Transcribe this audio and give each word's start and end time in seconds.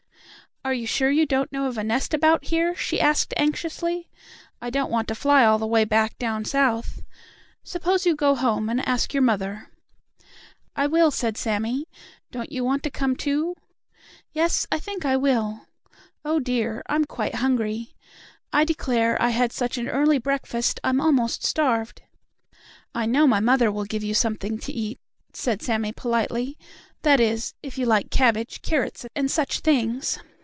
"Are 0.63 0.75
you 0.75 0.85
sure 0.85 1.09
you 1.09 1.25
don't 1.25 1.51
know 1.51 1.65
of 1.65 1.79
a 1.79 1.83
nest 1.83 2.13
about 2.13 2.45
here?" 2.45 2.75
she 2.75 3.01
asked 3.01 3.33
anxiously. 3.35 4.11
"I 4.61 4.69
don't 4.69 4.91
want 4.91 5.07
to 5.07 5.15
fly 5.15 5.43
all 5.43 5.57
the 5.57 5.65
way 5.65 5.85
back 5.85 6.19
down 6.19 6.45
South. 6.45 7.01
Suppose 7.63 8.05
you 8.05 8.15
go 8.15 8.35
home 8.35 8.69
and 8.69 8.87
ask 8.87 9.11
your 9.11 9.23
mother." 9.23 9.71
"I 10.75 10.85
will," 10.85 11.09
said 11.09 11.35
Sammie. 11.35 11.87
"Don't 12.29 12.51
you 12.51 12.63
want 12.63 12.83
to 12.83 12.91
come, 12.91 13.15
too?" 13.15 13.55
"Yes, 14.33 14.67
I 14.71 14.77
think 14.77 15.03
I 15.03 15.17
will. 15.17 15.65
Oh, 16.23 16.39
dear! 16.39 16.83
I'm 16.85 17.05
quite 17.05 17.33
hungry. 17.41 17.95
I 18.53 18.63
declare, 18.63 19.19
I 19.19 19.29
had 19.29 19.51
such 19.51 19.79
an 19.79 19.87
early 19.89 20.19
breakfast, 20.19 20.79
I'm 20.83 21.01
almost 21.01 21.43
starved." 21.43 22.03
"I 22.93 23.07
know 23.07 23.25
my 23.25 23.39
mother 23.39 23.71
will 23.71 23.85
give 23.85 24.03
you 24.03 24.13
something 24.13 24.59
to 24.59 24.71
eat," 24.71 24.99
said 25.33 25.63
Sammie 25.63 25.91
politely, 25.93 26.55
"that 27.01 27.19
is, 27.19 27.55
if 27.63 27.79
you 27.79 27.87
like 27.87 28.11
cabbage, 28.11 28.61
carrots 28.61 29.07
and 29.15 29.31
such 29.31 29.61
things." 29.61 30.19